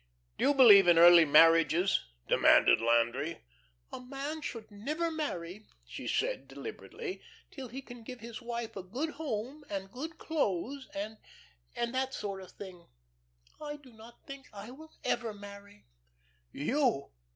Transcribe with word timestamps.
"Do 0.39 0.45
you 0.47 0.55
believe 0.55 0.87
in 0.87 0.97
early 0.97 1.25
marriages?" 1.25 2.07
demanded 2.27 2.81
Landry. 2.81 3.43
"A 3.93 3.99
man 3.99 4.41
should 4.41 4.71
never 4.71 5.11
marry," 5.11 5.67
she 5.85 6.07
said, 6.07 6.47
deliberately, 6.47 7.21
"till 7.51 7.67
he 7.67 7.83
can 7.83 8.01
give 8.01 8.19
his 8.19 8.41
wife 8.41 8.75
a 8.75 8.81
good 8.81 9.11
home, 9.11 9.63
and 9.69 9.91
good 9.91 10.17
clothes 10.17 10.87
and 10.95 11.19
and 11.75 11.93
that 11.93 12.15
sort 12.15 12.41
of 12.41 12.49
thing. 12.53 12.87
I 13.61 13.75
do 13.75 13.93
not 13.93 14.25
think 14.25 14.47
I 14.51 14.65
shall 14.65 14.91
ever 15.05 15.35
marry." 15.35 15.85
"You! 16.51 17.11